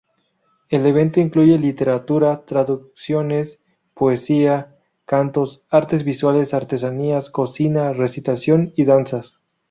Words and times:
El 0.71 0.87
evento 0.87 1.19
incluye 1.19 1.59
literatura, 1.59 2.43
traducciones, 2.47 3.59
poesías, 3.93 4.65
cantos, 5.05 5.61
artes 5.69 6.03
visuales, 6.03 6.55
artesanías, 6.55 7.29
cocina, 7.29 7.93
recitación 7.93 8.73
y 8.75 8.85
danzas. 8.85 9.37